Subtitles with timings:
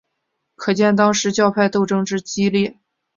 [0.55, 2.79] 可见当时教派斗争之激烈。